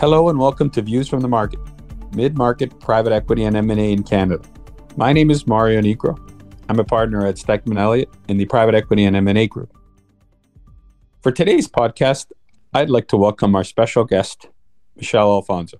[0.00, 1.60] Hello and welcome to Views from the Market,
[2.16, 4.42] mid-market private equity and M&A in Canada.
[4.96, 6.18] My name is Mario Nigro.
[6.68, 9.72] I'm a partner at Stikeman Elliott in the private equity and M&A group.
[11.22, 12.32] For today's podcast,
[12.74, 14.48] I'd like to welcome our special guest,
[14.96, 15.78] Michelle Alfonso.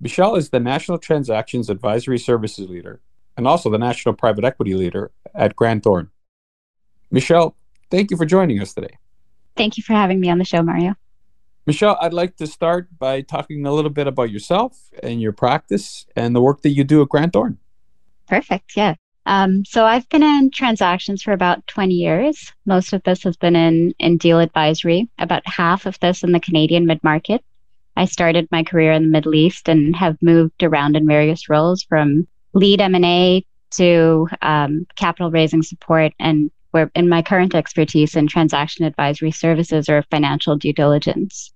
[0.00, 3.00] Michelle is the National Transactions Advisory Services Leader
[3.36, 6.12] and also the National Private Equity Leader at Grant Thornton.
[7.10, 7.56] Michelle,
[7.90, 8.96] thank you for joining us today.
[9.56, 10.94] Thank you for having me on the show, Mario.
[11.68, 16.06] Michelle, I'd like to start by talking a little bit about yourself and your practice
[16.16, 17.58] and the work that you do at Grant Thornton.
[18.26, 18.74] Perfect.
[18.74, 18.94] Yeah.
[19.26, 22.54] Um, so I've been in transactions for about 20 years.
[22.64, 26.40] Most of this has been in, in deal advisory, about half of this in the
[26.40, 27.44] Canadian mid market.
[27.98, 31.82] I started my career in the Middle East and have moved around in various roles
[31.82, 38.26] from lead M&A to um, capital raising support and where in my current expertise in
[38.26, 41.52] transaction advisory services or financial due diligence.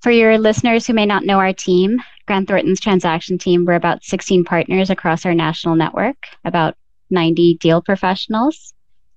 [0.00, 4.04] For your listeners who may not know our team, Grant Thornton's transaction team, we're about
[4.04, 6.76] 16 partners across our national network, about
[7.10, 8.74] 90 deal professionals.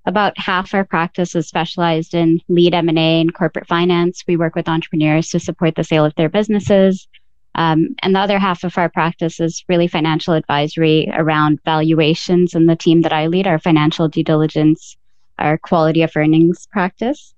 [0.07, 4.23] About half our practice is specialized in lead M&A and corporate finance.
[4.27, 7.07] We work with entrepreneurs to support the sale of their businesses.
[7.53, 12.55] Um, and the other half of our practice is really financial advisory around valuations.
[12.55, 14.97] And the team that I lead, our financial due diligence,
[15.37, 17.35] our quality of earnings practice.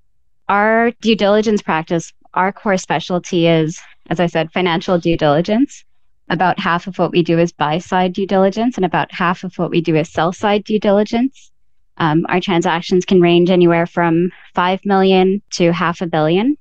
[0.47, 5.83] Our due diligence practice our core specialty is, as I said, financial due diligence.
[6.29, 9.57] About half of what we do is buy side due diligence, and about half of
[9.57, 11.51] what we do is sell side due diligence.
[11.97, 16.57] Um, our transactions can range anywhere from 5 million to half a billion.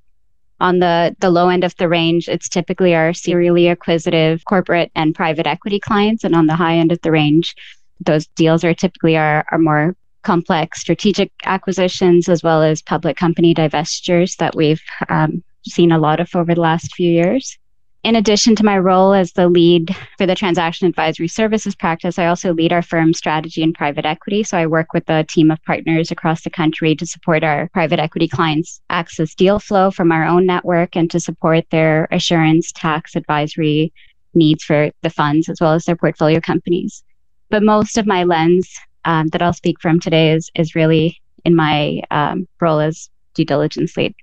[0.60, 5.14] On the, the low end of the range, it's typically our serially acquisitive corporate and
[5.14, 6.22] private equity clients.
[6.22, 7.54] And on the high end of the range,
[8.00, 13.54] those deals are typically our, our more complex strategic acquisitions as well as public company
[13.54, 17.58] divestitures that we've um, seen a lot of over the last few years.
[18.04, 22.26] In addition to my role as the lead for the transaction advisory services practice, I
[22.26, 24.42] also lead our firm's strategy and private equity.
[24.42, 28.00] So I work with a team of partners across the country to support our private
[28.00, 33.14] equity clients access deal flow from our own network and to support their assurance, tax,
[33.14, 33.92] advisory
[34.34, 37.04] needs for the funds as well as their portfolio companies.
[37.50, 38.68] But most of my lens
[39.04, 43.44] um, that I'll speak from today is, is really in my um, role as due
[43.44, 44.14] diligence lead.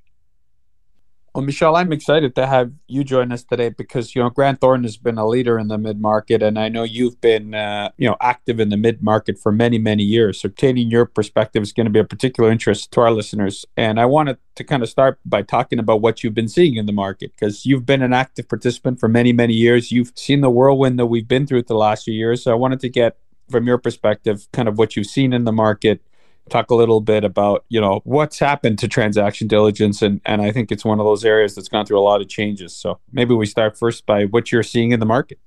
[1.35, 4.84] Well, Michelle, I'm excited to have you join us today because you know Grant Thornton
[4.84, 8.07] has been a leader in the mid market, and I know you've been uh, you
[8.07, 10.41] know active in the mid market for many many years.
[10.41, 13.66] So, obtaining your perspective is going to be a particular interest to our listeners.
[13.78, 16.88] And I wanted to kind of start by talking about what you've been seeing in
[16.88, 19.91] the market because you've been an active participant for many many years.
[19.91, 22.44] You've seen the whirlwind that we've been through the last few years.
[22.44, 23.18] So, I wanted to get
[23.50, 26.01] from your perspective kind of what you've seen in the market
[26.50, 30.52] talk a little bit about you know what's happened to transaction diligence and and i
[30.52, 32.76] think it's one of those areas that's gone through a lot of changes.
[32.76, 35.40] So maybe we start first by what you're seeing in the market.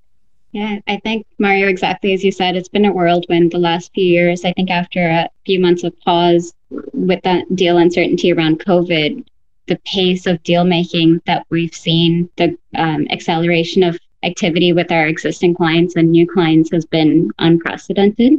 [0.53, 4.05] Yeah i think mario exactly as you said it's been a whirlwind the last few
[4.07, 4.45] years.
[4.45, 6.55] I think after a few months of pause
[6.93, 9.25] with that deal uncertainty around covid
[9.67, 15.07] the pace of deal making that we've seen the um, acceleration of activity with our
[15.07, 18.35] existing clients and new clients has been unprecedented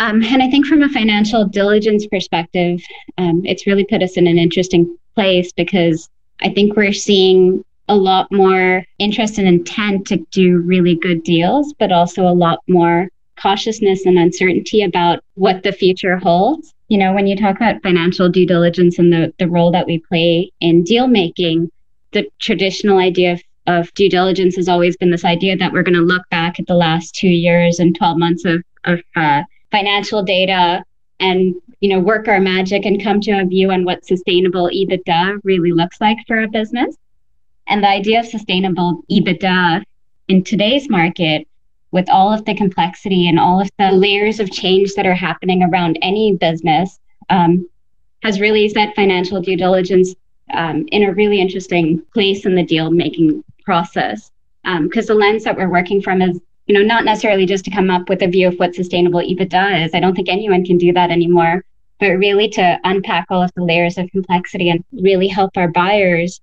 [0.00, 2.80] um, and I think from a financial diligence perspective,
[3.18, 6.08] um, it's really put us in an interesting place because
[6.40, 11.74] I think we're seeing a lot more interest and intent to do really good deals,
[11.74, 16.72] but also a lot more cautiousness and uncertainty about what the future holds.
[16.88, 19.98] You know, when you talk about financial due diligence and the, the role that we
[19.98, 21.70] play in deal making,
[22.12, 25.94] the traditional idea of, of due diligence has always been this idea that we're going
[25.94, 30.22] to look back at the last two years and 12 months of, of uh, financial
[30.22, 30.84] data
[31.20, 35.40] and you know work our magic and come to a view on what sustainable EBITDA
[35.44, 36.96] really looks like for a business.
[37.66, 39.84] And the idea of sustainable EBITDA
[40.28, 41.46] in today's market
[41.92, 45.62] with all of the complexity and all of the layers of change that are happening
[45.62, 46.98] around any business
[47.30, 47.68] um,
[48.22, 50.14] has really set financial due diligence
[50.52, 54.30] um, in a really interesting place in the deal making process
[54.82, 56.40] because um, the lens that we're working from is
[56.70, 59.84] you know, not necessarily just to come up with a view of what sustainable EBITDA
[59.84, 59.92] is.
[59.92, 61.64] I don't think anyone can do that anymore,
[61.98, 66.40] but really to unpack all of the layers of complexity and really help our buyers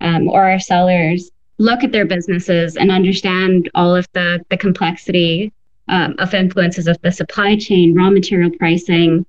[0.00, 5.52] um, or our sellers look at their businesses and understand all of the, the complexity
[5.88, 9.26] um, of influences of the supply chain, raw material pricing,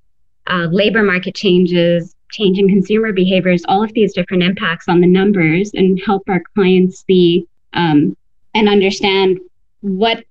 [0.50, 5.72] uh, labor market changes, changing consumer behaviors, all of these different impacts on the numbers
[5.74, 8.16] and help our clients see um,
[8.56, 9.42] and understand
[9.82, 10.24] what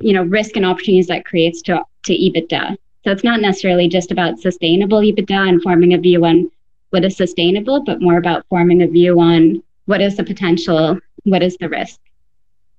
[0.00, 2.76] you know risk and opportunities that creates to to EBITDA.
[3.04, 6.50] So it's not necessarily just about sustainable EBITDA and forming a view on
[6.90, 11.42] what is sustainable, but more about forming a view on what is the potential what
[11.42, 11.98] is the risk.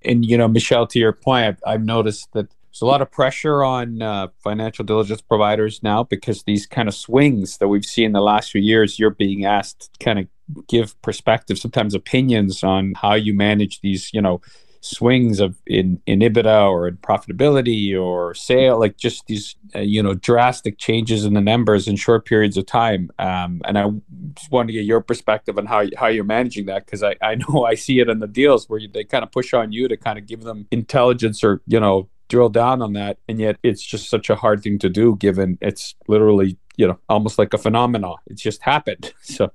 [0.06, 3.12] And you know, Michelle, to your point, I've, I've noticed that there's a lot of
[3.12, 8.08] pressure on uh, financial diligence providers now because these kind of swings that we've seen
[8.08, 10.28] in the last few years, you're being asked to kind of
[10.68, 14.42] give perspective, sometimes opinions on how you manage these, you know,
[14.83, 20.03] swings of in, in EBITDA or in profitability or sale, like just these, uh, you
[20.03, 23.09] know, drastic changes in the numbers in short periods of time.
[23.19, 23.89] Um, and I
[24.33, 27.35] just wanted to get your perspective on how, how you're managing that because I, I
[27.50, 29.97] know I see it in the deals where they kind of push on you to
[29.97, 33.18] kind of give them intelligence or, you know, drill down on that.
[33.27, 37.00] And yet it's just such a hard thing to do given it's literally, you know,
[37.07, 38.18] almost like a phenomenon.
[38.27, 39.13] It's just happened.
[39.24, 39.51] So,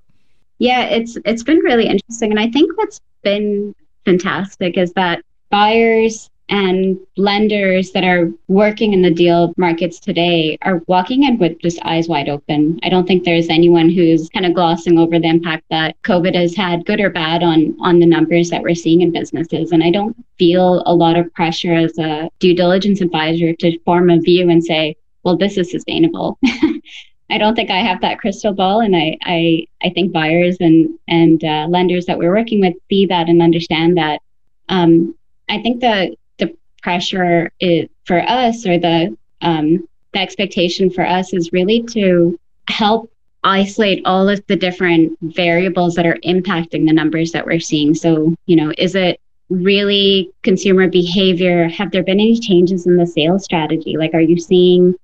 [0.58, 2.30] yeah, it's it's been really interesting.
[2.32, 3.74] And I think what's been
[4.08, 10.80] fantastic is that buyers and lenders that are working in the deal markets today are
[10.86, 12.80] walking in with just eyes wide open.
[12.82, 16.56] I don't think there's anyone who's kind of glossing over the impact that COVID has
[16.56, 19.72] had, good or bad, on on the numbers that we're seeing in businesses.
[19.72, 24.08] And I don't feel a lot of pressure as a due diligence advisor to form
[24.08, 26.38] a view and say, well, this is sustainable.
[27.30, 30.98] I don't think I have that crystal ball, and I I, I think buyers and
[31.08, 34.20] and uh, lenders that we're working with see that and understand that.
[34.68, 35.14] Um,
[35.48, 41.32] I think the the pressure is, for us or the um, the expectation for us
[41.32, 42.38] is really to
[42.68, 43.10] help
[43.44, 47.94] isolate all of the different variables that are impacting the numbers that we're seeing.
[47.94, 51.68] So, you know, is it really consumer behavior?
[51.68, 53.96] Have there been any changes in the sales strategy?
[53.96, 54.94] Like, are you seeing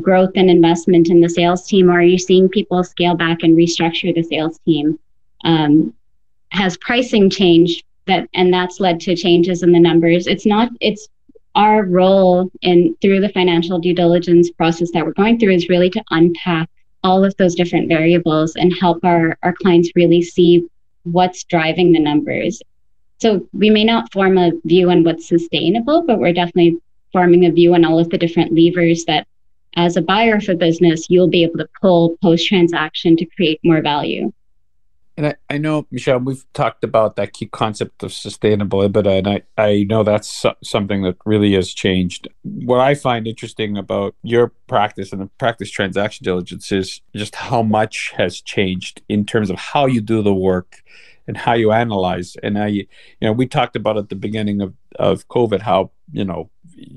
[0.00, 3.56] growth and investment in the sales team, or are you seeing people scale back and
[3.56, 4.98] restructure the sales team?
[5.44, 5.94] Um,
[6.54, 11.08] has pricing changed that and that's led to changes in the numbers it's not it's
[11.54, 15.90] our role in through the financial due diligence process that we're going through is really
[15.90, 16.68] to unpack
[17.02, 20.66] all of those different variables and help our, our clients really see
[21.02, 22.62] what's driving the numbers
[23.20, 26.78] so we may not form a view on what's sustainable but we're definitely
[27.12, 29.26] forming a view on all of the different levers that
[29.76, 33.60] as a buyer of a business you'll be able to pull post transaction to create
[33.62, 34.32] more value
[35.16, 39.28] and I, I know, Michelle, we've talked about that key concept of sustainable EBITDA, and
[39.28, 42.26] I, I know that's something that really has changed.
[42.42, 47.62] What I find interesting about your practice and the practice transaction diligence is just how
[47.62, 50.82] much has changed in terms of how you do the work
[51.28, 52.36] and how you analyze.
[52.42, 52.86] And I, you
[53.20, 56.50] know, we talked about at the beginning of, of COVID how, you know,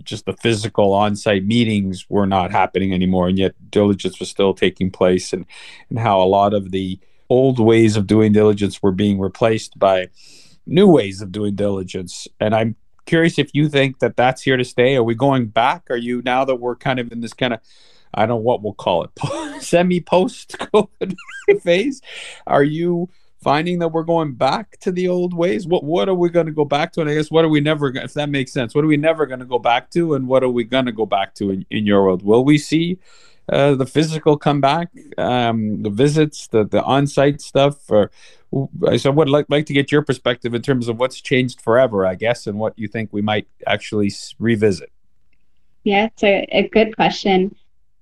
[0.03, 4.91] just the physical on-site meetings were not happening anymore, and yet diligence was still taking
[4.91, 5.45] place, and
[5.89, 6.99] and how a lot of the
[7.29, 10.07] old ways of doing diligence were being replaced by
[10.65, 12.27] new ways of doing diligence.
[12.39, 12.75] And I'm
[13.05, 14.95] curious if you think that that's here to stay.
[14.95, 15.89] Are we going back?
[15.89, 17.59] Are you now that we're kind of in this kind of
[18.13, 21.15] I don't know what we'll call it semi post COVID
[21.61, 22.01] phase?
[22.45, 23.09] Are you
[23.41, 25.67] finding that we're going back to the old ways?
[25.67, 27.01] What what are we going to go back to?
[27.01, 28.73] And I guess what are we never if that makes sense?
[28.73, 30.15] What are we never going to go back to?
[30.15, 32.23] And what are we going to go back to in, in your world?
[32.23, 32.99] Will we see
[33.49, 37.89] uh, the physical come back, um, the visits, the the on-site stuff?
[37.89, 38.11] Or
[38.51, 42.05] so, I would like like to get your perspective in terms of what's changed forever,
[42.05, 44.91] I guess, and what you think we might actually revisit.
[45.83, 47.55] Yeah, it's a, a good question.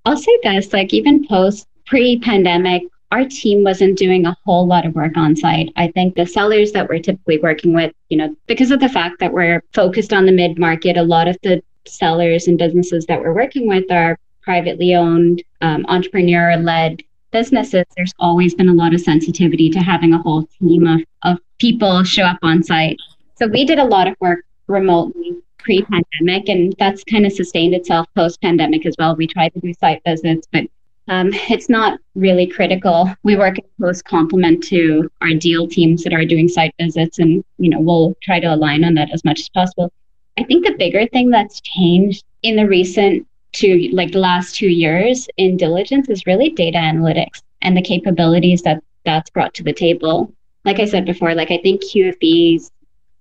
[0.06, 4.96] I'll say this: like even post pre-pandemic, our team wasn't doing a whole lot of
[4.96, 5.72] work on site.
[5.76, 9.20] I think the sellers that we're typically working with, you know, because of the fact
[9.20, 13.20] that we're focused on the mid market, a lot of the sellers and businesses that
[13.20, 18.94] we're working with are privately owned, um, entrepreneur led businesses, there's always been a lot
[18.94, 22.98] of sensitivity to having a whole team of, of people show up on site.
[23.36, 27.74] So we did a lot of work remotely pre pandemic, and that's kind of sustained
[27.74, 29.16] itself post pandemic as well.
[29.16, 30.64] We tried to do site visits, but
[31.08, 33.14] um, it's not really critical.
[33.24, 37.44] We work in close complement to our deal teams that are doing site visits, and
[37.58, 39.92] you know we'll try to align on that as much as possible.
[40.38, 44.68] I think the bigger thing that's changed in the recent two, like the last two
[44.68, 49.74] years in diligence is really data analytics and the capabilities that that's brought to the
[49.74, 50.34] table.
[50.66, 52.72] Like I said before, like I think QFEs,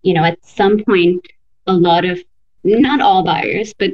[0.03, 1.25] you know, at some point,
[1.67, 2.21] a lot of
[2.65, 3.91] not all buyers, but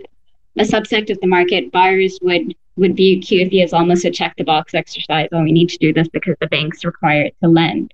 [0.57, 4.45] a subset of the market buyers would would view QFE as almost a check the
[4.45, 5.29] box exercise.
[5.33, 7.93] Oh, we need to do this because the banks require it to lend.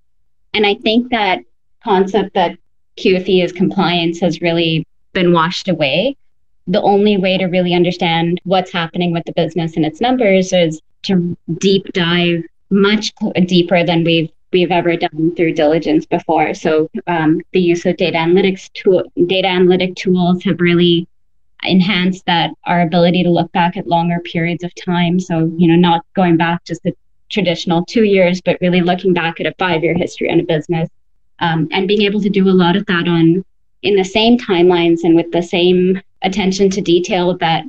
[0.54, 1.40] And I think that
[1.82, 2.58] concept that
[2.98, 6.16] QFE is compliance has really been washed away
[6.66, 10.80] the only way to really understand what's happening with the business and its numbers is
[11.02, 13.12] to deep dive much
[13.46, 16.54] deeper than we've we've ever done through diligence before.
[16.54, 21.06] So um, the use of data analytics tool, data analytic tools have really
[21.66, 25.20] enhanced that our ability to look back at longer periods of time.
[25.20, 26.94] So you know, not going back just the
[27.28, 30.88] traditional two years, but really looking back at a five year history on a business
[31.40, 33.44] um, and being able to do a lot of that on
[33.82, 37.64] in the same timelines and with the same attention to detail that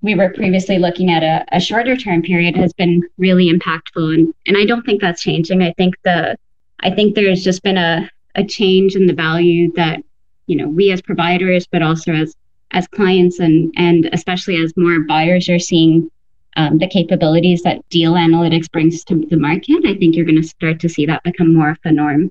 [0.00, 4.34] we were previously looking at a, a shorter term period has been really impactful and,
[4.46, 5.62] and I don't think that's changing.
[5.62, 6.36] I think the
[6.80, 10.02] I think there's just been a, a change in the value that,
[10.46, 12.34] you know, we as providers, but also as
[12.72, 16.10] as clients and and especially as more buyers are seeing
[16.56, 20.46] um, the capabilities that deal analytics brings to the market, I think you're going to
[20.46, 22.30] start to see that become more of the norm.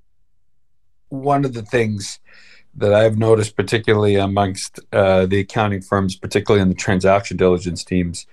[1.09, 2.19] One of the things
[2.75, 8.27] that I've noticed, particularly amongst uh, the accounting firms, particularly in the transaction diligence teams,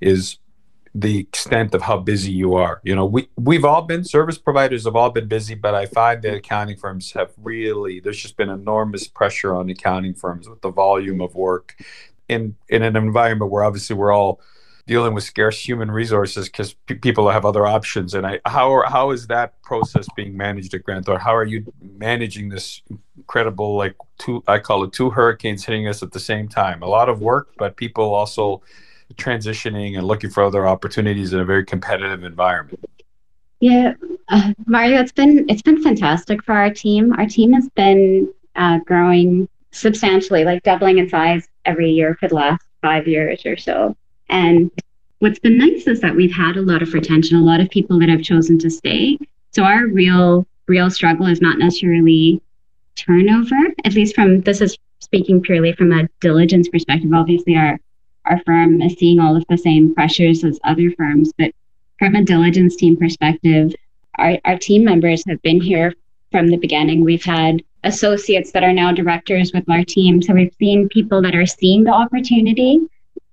[0.00, 0.38] is
[0.94, 2.80] the extent of how busy you are.
[2.84, 6.22] You know, we we've all been service providers have all been busy, but I find
[6.22, 10.70] that accounting firms have really there's just been enormous pressure on accounting firms with the
[10.70, 11.76] volume of work
[12.28, 14.40] in in an environment where obviously we're all
[14.86, 18.14] dealing with scarce human resources because p- people have other options.
[18.14, 21.24] And I, how are, how is that process being managed at Grant Thornton?
[21.24, 22.82] How are you managing this
[23.16, 26.82] incredible, like two, I call it two hurricanes hitting us at the same time?
[26.82, 28.62] A lot of work, but people also
[29.16, 32.84] transitioning and looking for other opportunities in a very competitive environment.
[33.60, 33.94] Yeah,
[34.28, 37.12] uh, Mario, it's been it's been fantastic for our team.
[37.14, 42.34] Our team has been uh, growing substantially, like doubling in size every year for the
[42.34, 43.96] last five years or so.
[44.28, 44.70] And
[45.18, 47.98] what's been nice is that we've had a lot of retention, a lot of people
[48.00, 49.18] that have chosen to stay.
[49.52, 52.40] So our real, real struggle is not necessarily
[52.96, 57.12] turnover, at least from this is speaking purely from a diligence perspective.
[57.12, 57.78] Obviously, our
[58.26, 61.52] our firm is seeing all of the same pressures as other firms, but
[61.98, 63.74] from a diligence team perspective,
[64.18, 65.94] our, our team members have been here
[66.30, 67.04] from the beginning.
[67.04, 70.22] We've had associates that are now directors with our team.
[70.22, 72.80] So we've seen people that are seeing the opportunity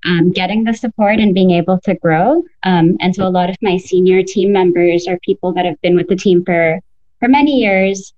[0.06, 2.44] um, getting the support and being able to grow.
[2.64, 5.96] Um, and so a lot of my senior team members are people that have been
[5.96, 6.80] with the team for
[7.20, 8.14] for many years.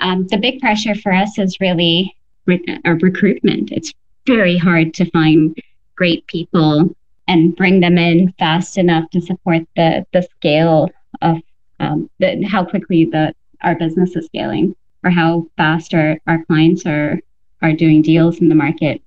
[0.00, 2.16] Um, the big pressure for us is really
[2.46, 3.70] re- uh, recruitment.
[3.72, 3.92] It's
[4.26, 5.56] very hard to find
[5.98, 6.88] great people
[7.26, 10.88] and bring them in fast enough to support the the scale
[11.20, 11.36] of
[11.80, 14.74] um, the, how quickly the our business is scaling
[15.04, 17.18] or how fast our, our clients are
[17.62, 19.02] are doing deals in the market.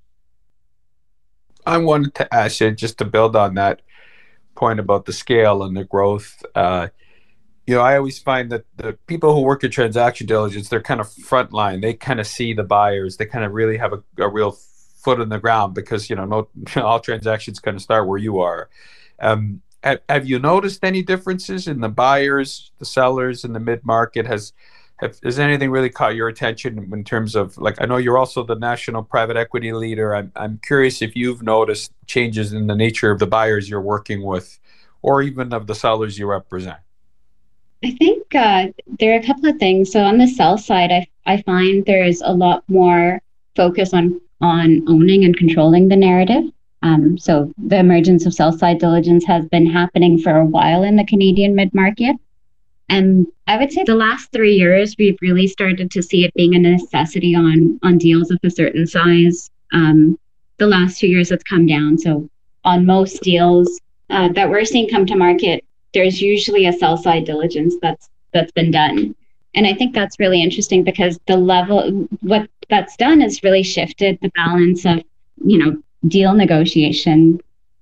[1.66, 3.82] I wanted to ask you just to build on that
[4.56, 6.44] point about the scale and the growth.
[6.54, 6.88] Uh,
[7.66, 11.00] you know, I always find that the people who work at transaction diligence, they're kind
[11.00, 11.82] of frontline.
[11.82, 13.16] They kind of see the buyers.
[13.16, 14.58] They kind of really have a, a real
[15.04, 16.48] foot in the ground because you know, no,
[16.82, 18.70] all transactions kind of start where you are.
[19.20, 23.84] Um, have, have you noticed any differences in the buyers, the sellers, in the mid
[23.86, 24.28] market?
[24.28, 24.54] Has
[24.98, 28.44] have, has anything really caught your attention in terms of like I know you're also
[28.44, 30.16] the national private equity leader.
[30.16, 34.24] I'm I'm curious if you've noticed changes in the nature of the buyers you're working
[34.24, 34.60] with,
[35.02, 36.78] or even of the sellers you represent.
[37.84, 38.68] I think uh,
[39.00, 39.92] there are a couple of things.
[39.92, 43.20] So on the sell side, I I find there's a lot more
[43.56, 46.44] focus on on owning and controlling the narrative.
[46.84, 50.96] Um, so the emergence of sell side diligence has been happening for a while in
[50.96, 52.16] the Canadian mid market.
[52.90, 56.56] And I would say the last three years, we've really started to see it being
[56.56, 59.50] a necessity on on deals of a certain size.
[59.72, 60.20] Um,
[60.58, 61.98] the last two years, it's come down.
[61.98, 62.30] So
[62.64, 63.80] on most deals
[64.10, 68.52] uh, that we're seeing come to market, there's usually a sell side diligence that's that's
[68.52, 69.16] been done.
[69.54, 74.18] And I think that's really interesting because the level what that's done is really shifted
[74.22, 75.04] the balance of
[75.46, 77.40] you know deal negotiation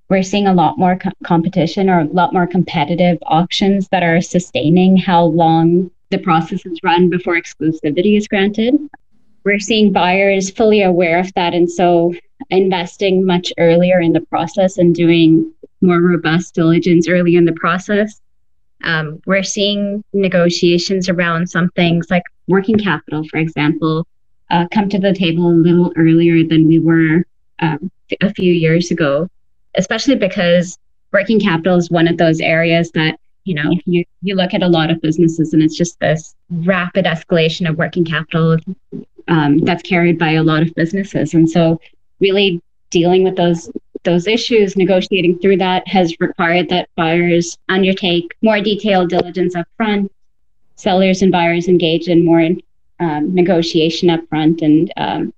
[0.10, 4.22] we're seeing a lot more co- competition or a lot more competitive auctions that are
[4.22, 8.76] sustaining how long the process is run before exclusivity is granted.
[9.46, 12.14] We're seeing buyers fully aware of that and so
[12.50, 18.20] investing much earlier in the process and doing more robust diligence early in the process.
[18.84, 24.08] Um, we're seeing negotiations around some things like working capital, for example,
[24.50, 27.24] uh, come to the table a little earlier than we were
[27.60, 27.92] um,
[28.22, 29.28] a few years ago
[29.76, 30.78] especially because
[31.12, 34.68] working capital is one of those areas that you know you, you look at a
[34.68, 38.58] lot of businesses and it's just this rapid escalation of working capital
[39.30, 41.34] um, that's carried by a lot of businesses.
[41.34, 41.80] And so
[42.20, 43.72] really dealing with those
[44.04, 50.12] those issues negotiating through that has required that buyers undertake more detailed diligence up front
[50.76, 52.40] sellers and buyers engage in more
[53.00, 55.34] um, negotiation up front and um,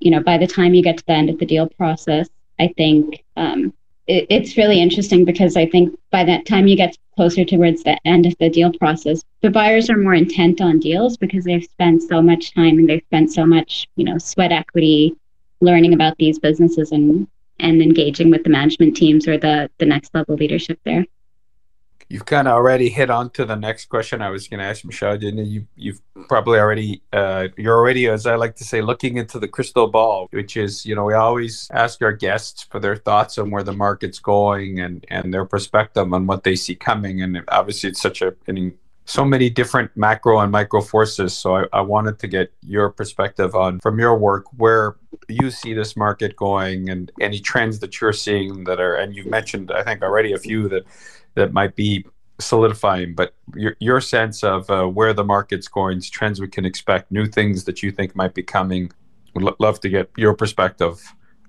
[0.00, 2.68] you know by the time you get to the end of the deal process I
[2.76, 3.72] think um,
[4.06, 7.98] it, it's really interesting because I think by that time you get closer towards the
[8.06, 12.02] end of the deal process, the buyers are more intent on deals because they've spent
[12.02, 15.14] so much time and they've spent so much, you know, sweat equity
[15.60, 17.28] learning about these businesses and
[17.60, 21.04] and engaging with the management teams or the the next level leadership there.
[22.10, 24.82] You've kind of already hit on to the next question I was going to ask
[24.82, 25.22] Michelle.
[25.22, 29.38] You, you you've probably already uh, you're already, as I like to say, looking into
[29.38, 33.36] the crystal ball, which is you know we always ask our guests for their thoughts
[33.36, 37.20] on where the market's going and and their perspective on what they see coming.
[37.20, 41.34] And obviously, it's such a an so many different macro and micro forces.
[41.34, 44.96] So I, I, wanted to get your perspective on from your work where
[45.28, 49.26] you see this market going and any trends that you're seeing that are and you've
[49.26, 50.84] mentioned I think already a few that
[51.34, 52.04] that might be
[52.40, 57.10] solidifying, but your your sense of uh, where the market's going, trends we can expect,
[57.10, 58.90] new things that you think might be coming.
[59.34, 61.00] Would love to get your perspective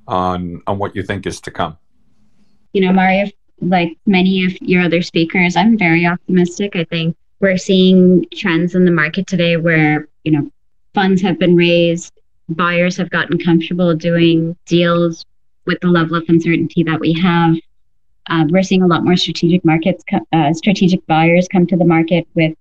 [0.08, 1.78] on on what you think is to come.
[2.74, 3.30] You know, Mario,
[3.62, 6.76] like many of your other speakers, I'm very optimistic.
[6.76, 10.52] I think we're seeing trends in the market today where, you know,
[10.94, 12.14] funds have been raised,
[12.50, 15.26] buyers have gotten comfortable doing deals
[15.66, 17.56] with the level of uncertainty that we have.
[18.30, 22.28] Uh, we're seeing a lot more strategic markets, uh, strategic buyers come to the market
[22.36, 22.56] with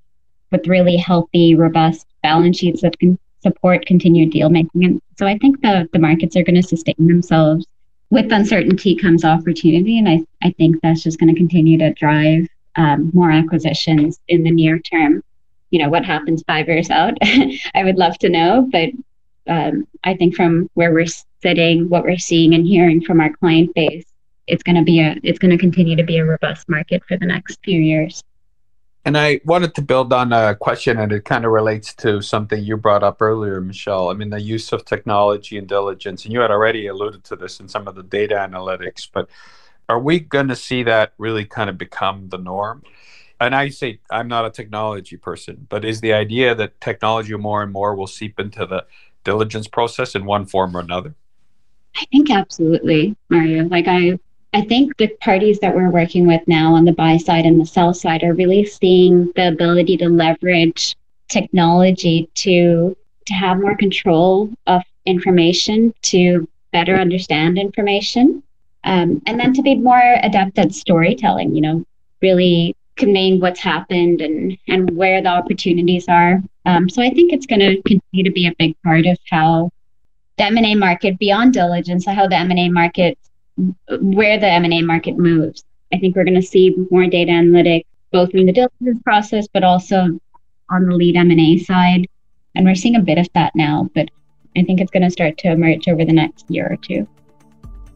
[0.51, 4.85] with really healthy, robust balance sheets that can support continued deal making.
[4.85, 7.67] And so I think the the markets are going to sustain themselves.
[8.11, 12.49] With uncertainty comes opportunity, and I I think that's just going to continue to drive
[12.77, 15.23] um, more acquisitions in the near term.
[15.71, 17.19] You know, what happens five years out,
[17.75, 18.67] I would love to know.
[18.73, 18.91] But
[19.47, 21.07] um, I think from where we're
[21.43, 24.07] sitting, what we're seeing and hearing from our client base,
[24.49, 27.17] it's going to be a, it's going to continue to be a robust market for
[27.17, 28.23] the next few years.
[29.05, 32.63] And I wanted to build on a question, and it kind of relates to something
[32.63, 34.11] you brought up earlier, Michelle.
[34.11, 37.61] I mean, the use of technology and diligence, and you had already alluded to this
[37.61, 39.31] in some of the data analytics, but
[39.89, 42.83] are we going to see that really kind of become the norm?
[43.41, 47.63] And I say I'm not a technology person, but is the idea that technology more
[47.63, 48.85] and more will seep into the
[49.25, 51.15] diligence process in one form or another?
[51.97, 53.65] I think absolutely, Mario.
[53.65, 54.19] Like I
[54.55, 57.67] I think the parties that we're working with now on the buy side and the
[57.67, 60.97] sell side are really seeing the ability to leverage
[61.29, 68.43] technology to to have more control of information, to better understand information,
[68.85, 71.85] um, and then to be more adept at storytelling, you know,
[72.23, 76.43] really conveying what's happened and, and where the opportunities are.
[76.65, 79.71] Um, so I think it's going to continue to be a big part of how
[80.37, 83.19] the M&A market, beyond diligence, how the M&A market,
[84.01, 85.65] where the M&A market moves.
[85.93, 89.65] I think we're going to see more data analytics, both in the diligence process, but
[89.65, 90.19] also
[90.71, 92.07] on the lead M&A side.
[92.55, 94.09] And we're seeing a bit of that now, but
[94.57, 97.07] I think it's going to start to emerge over the next year or two.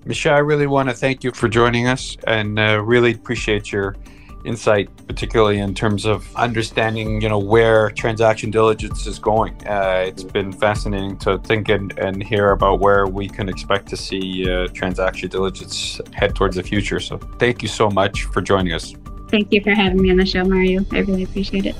[0.04, 3.96] Michelle, I really want to thank you for joining us and uh, really appreciate your
[4.44, 9.54] insight, particularly in terms of understanding, you know, where transaction diligence is going.
[9.66, 13.96] Uh, it's been fascinating to think and, and hear about where we can expect to
[13.96, 17.00] see uh, transaction diligence head towards the future.
[17.00, 18.94] So thank you so much for joining us.
[19.28, 20.84] Thank you for having me on the show, Mario.
[20.92, 21.76] I really appreciate it.